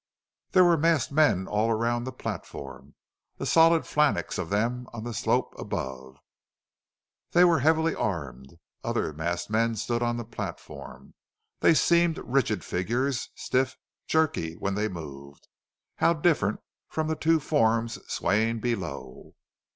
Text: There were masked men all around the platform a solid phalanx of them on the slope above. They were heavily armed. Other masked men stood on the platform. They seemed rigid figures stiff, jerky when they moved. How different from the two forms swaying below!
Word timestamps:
There 0.53 0.63
were 0.63 0.79
masked 0.79 1.11
men 1.11 1.45
all 1.45 1.69
around 1.69 2.05
the 2.05 2.11
platform 2.11 2.95
a 3.37 3.45
solid 3.45 3.85
phalanx 3.85 4.39
of 4.39 4.49
them 4.49 4.87
on 4.93 5.03
the 5.03 5.13
slope 5.13 5.53
above. 5.59 6.17
They 7.33 7.43
were 7.43 7.59
heavily 7.59 7.93
armed. 7.93 8.57
Other 8.83 9.13
masked 9.13 9.51
men 9.51 9.75
stood 9.75 10.01
on 10.01 10.17
the 10.17 10.25
platform. 10.25 11.13
They 11.59 11.75
seemed 11.75 12.17
rigid 12.17 12.63
figures 12.63 13.29
stiff, 13.35 13.75
jerky 14.07 14.55
when 14.55 14.73
they 14.73 14.87
moved. 14.89 15.47
How 15.97 16.13
different 16.13 16.61
from 16.87 17.07
the 17.07 17.15
two 17.15 17.39
forms 17.39 17.99
swaying 18.11 18.59
below! 18.59 19.35